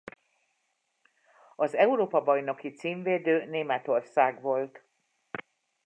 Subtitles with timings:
[1.55, 4.85] Az Európa-bajnoki címvédő Németország volt.